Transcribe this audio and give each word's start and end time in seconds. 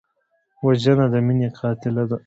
وژنه 0.65 1.05
د 1.13 1.15
مینې 1.25 1.49
قاتله 1.57 2.03
ده 2.09 2.17